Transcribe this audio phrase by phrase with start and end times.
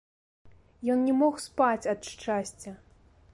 [0.93, 2.75] Ён не мог спаць ад шчасця.